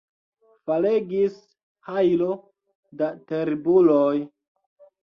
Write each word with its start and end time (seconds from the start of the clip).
Falegis 0.69 1.35
hajlo 1.91 2.33
da 3.03 3.13
terbuloj. 3.35 4.19